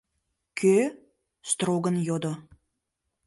—Кӧ?— 0.59 0.75
строгын 1.49 1.95
йодо. 2.07 2.33